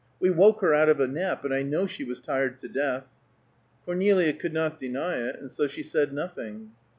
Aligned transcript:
We 0.19 0.31
woke 0.31 0.61
her 0.61 0.73
out 0.73 0.89
of 0.89 0.99
a 0.99 1.07
nap, 1.07 1.45
and 1.45 1.53
I 1.53 1.61
know 1.61 1.85
she 1.85 2.03
was 2.03 2.19
tired 2.19 2.57
to 2.61 2.67
death." 2.67 3.03
Cornelia 3.85 4.33
could 4.33 4.51
not 4.51 4.79
deny 4.79 5.17
it, 5.17 5.35
and 5.39 5.51
so 5.51 5.67
she 5.67 5.83
said 5.83 6.11
nothing. 6.11 6.71